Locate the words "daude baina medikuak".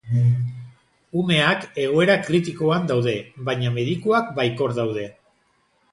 2.93-4.35